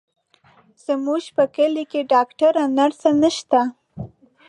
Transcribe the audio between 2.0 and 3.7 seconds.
ډاکتره، نرسه نشته،